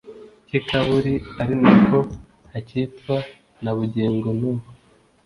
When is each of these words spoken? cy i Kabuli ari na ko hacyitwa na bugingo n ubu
cy 0.47 0.53
i 0.59 0.61
Kabuli 0.67 1.13
ari 1.41 1.53
na 1.61 1.71
ko 1.87 1.99
hacyitwa 2.51 3.15
na 3.63 3.71
bugingo 3.77 4.29
n 4.39 4.41
ubu 4.51 4.65